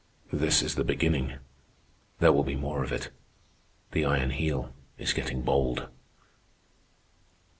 "This 0.33 0.63
is 0.63 0.73
the 0.73 0.83
beginning. 0.83 1.33
There 2.17 2.31
will 2.33 2.41
be 2.43 2.55
more 2.55 2.83
of 2.83 2.91
it. 2.91 3.11
The 3.91 4.03
Iron 4.03 4.31
Heel 4.31 4.73
is 4.97 5.13
getting 5.13 5.43
bold." 5.43 5.89